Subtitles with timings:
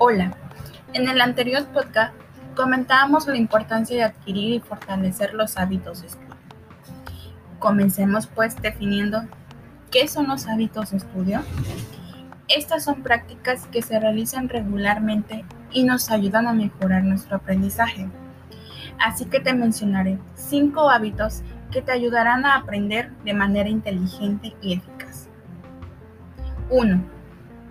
[0.00, 0.30] Hola,
[0.92, 2.14] en el anterior podcast
[2.54, 6.36] comentábamos la importancia de adquirir y fortalecer los hábitos de estudio.
[7.58, 9.22] Comencemos pues definiendo
[9.90, 11.40] qué son los hábitos de estudio.
[12.46, 18.08] Estas son prácticas que se realizan regularmente y nos ayudan a mejorar nuestro aprendizaje.
[19.00, 24.74] Así que te mencionaré cinco hábitos que te ayudarán a aprender de manera inteligente y
[24.74, 25.28] eficaz.
[26.70, 27.02] 1.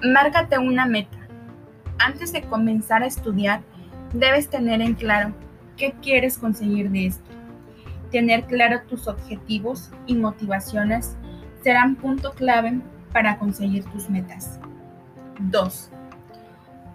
[0.02, 1.17] Márcate una meta
[2.00, 3.62] antes de comenzar a estudiar,
[4.14, 5.34] debes tener en claro
[5.76, 7.30] qué quieres conseguir de esto.
[8.12, 11.16] Tener claro tus objetivos y motivaciones
[11.64, 12.80] serán punto clave
[13.12, 14.60] para conseguir tus metas.
[15.40, 15.92] 2.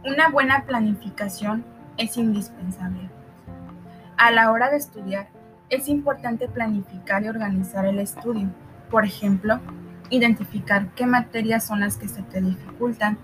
[0.05, 1.65] Una buena planificación
[1.97, 3.09] es indispensable.
[4.17, 5.29] A la hora de estudiar,
[5.69, 8.49] es importante planificar y organizar el estudio.
[8.91, 9.61] Por ejemplo,
[10.11, 13.19] identificar qué materias son las que se te dificultan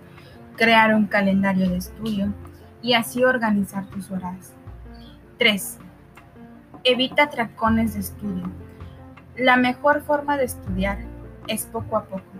[0.58, 2.34] crear un calendario de estudio
[2.82, 4.52] y así organizar tus horas.
[5.38, 5.78] 3.
[6.82, 8.50] Evita tracones de estudio.
[9.36, 10.98] La mejor forma de estudiar
[11.46, 12.32] es poco a poco,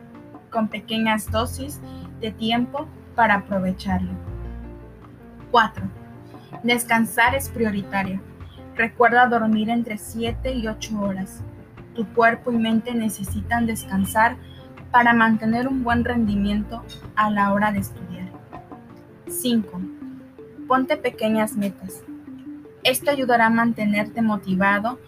[0.51, 1.81] con pequeñas dosis
[2.21, 4.11] de tiempo para aprovecharlo.
[5.53, 5.85] 4.
[6.65, 8.21] Descansar es prioritario.
[8.75, 11.41] Recuerda dormir entre 7 y 8 horas.
[11.95, 14.37] Tu cuerpo y mente necesitan descansar
[14.91, 16.83] para mantener un buen rendimiento
[17.15, 18.08] a la hora de estudiar.
[19.29, 19.81] 5.
[20.67, 22.03] Ponte pequeñas metas.
[22.83, 24.99] Esto ayudará a mantenerte motivado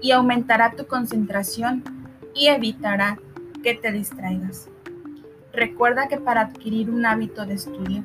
[0.00, 1.84] y aumentará tu concentración
[2.34, 3.18] y evitará
[3.62, 4.68] que te distraigas.
[5.52, 8.02] Recuerda que para adquirir un hábito de estudio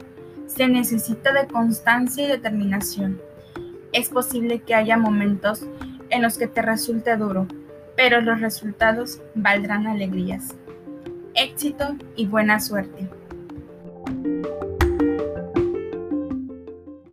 [0.48, 3.20] se necesita de constancia y determinación.
[3.94, 5.64] Es posible que haya momentos
[6.10, 7.48] en los que te resulte duro,
[7.96, 10.56] pero los resultados valdrán alegrías
[11.38, 13.08] éxito y buena suerte.